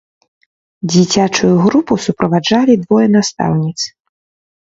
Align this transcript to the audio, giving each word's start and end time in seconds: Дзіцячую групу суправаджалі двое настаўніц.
Дзіцячую 0.91 1.49
групу 1.65 1.93
суправаджалі 2.07 2.73
двое 2.87 3.07
настаўніц. 3.19 3.79